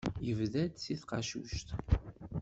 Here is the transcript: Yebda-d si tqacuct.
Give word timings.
Yebda-d 0.25 0.75
si 0.83 0.95
tqacuct. 1.01 1.67